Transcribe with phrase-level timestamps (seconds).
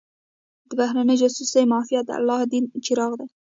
[0.67, 3.27] د بهرنۍ جاسوسۍ معافیت د الله دین چراغ دی.